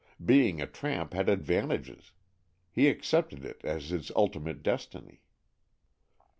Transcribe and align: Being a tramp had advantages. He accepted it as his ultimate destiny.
Being 0.25 0.59
a 0.59 0.65
tramp 0.65 1.13
had 1.13 1.29
advantages. 1.29 2.11
He 2.71 2.87
accepted 2.87 3.45
it 3.45 3.61
as 3.63 3.89
his 3.91 4.09
ultimate 4.15 4.63
destiny. 4.63 5.21